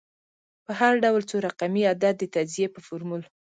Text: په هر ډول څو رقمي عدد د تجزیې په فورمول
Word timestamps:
په 0.65 0.71
هر 0.79 0.93
ډول 1.03 1.21
څو 1.29 1.35
رقمي 1.47 1.83
عدد 1.91 2.15
د 2.19 2.23
تجزیې 2.35 2.67
په 2.75 2.79
فورمول 2.85 3.23